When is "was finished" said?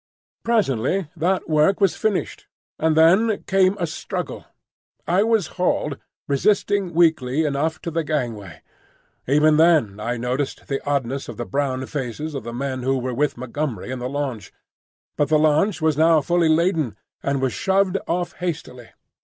1.79-2.47